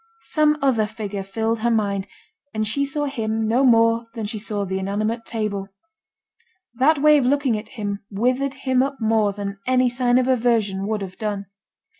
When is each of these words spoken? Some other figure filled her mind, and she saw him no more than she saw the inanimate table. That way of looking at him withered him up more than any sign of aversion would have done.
Some 0.25 0.57
other 0.63 0.87
figure 0.87 1.21
filled 1.21 1.59
her 1.59 1.69
mind, 1.69 2.07
and 2.55 2.67
she 2.67 2.85
saw 2.85 3.05
him 3.05 3.47
no 3.47 3.63
more 3.63 4.07
than 4.15 4.25
she 4.25 4.39
saw 4.39 4.65
the 4.65 4.79
inanimate 4.79 5.25
table. 5.27 5.67
That 6.73 6.97
way 6.97 7.19
of 7.19 7.25
looking 7.27 7.55
at 7.55 7.69
him 7.77 8.03
withered 8.09 8.55
him 8.65 8.81
up 8.81 8.99
more 8.99 9.31
than 9.31 9.59
any 9.67 9.89
sign 9.89 10.17
of 10.17 10.27
aversion 10.27 10.87
would 10.87 11.03
have 11.03 11.17
done. 11.17 11.45